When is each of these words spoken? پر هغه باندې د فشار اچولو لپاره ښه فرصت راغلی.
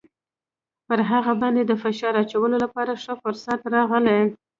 پر 0.87 0.99
هغه 1.11 1.31
باندې 1.41 1.61
د 1.65 1.71
فشار 1.83 2.13
اچولو 2.23 2.55
لپاره 2.65 2.91
ښه 3.03 3.13
فرصت 3.23 3.59
راغلی. 3.75 4.21